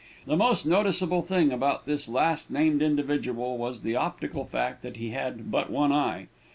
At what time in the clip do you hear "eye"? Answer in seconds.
5.91-6.25